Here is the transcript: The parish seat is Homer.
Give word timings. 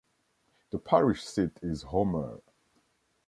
The 0.71 0.79
parish 0.79 1.23
seat 1.23 1.59
is 1.61 1.83
Homer. 1.83 2.41